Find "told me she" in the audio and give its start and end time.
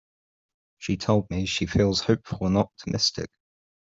0.97-1.67